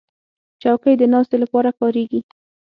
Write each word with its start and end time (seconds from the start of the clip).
چوکۍ 0.61 0.93
د 0.99 1.03
ناستې 1.13 1.37
لپاره 1.43 1.69
کارېږي. 1.79 2.21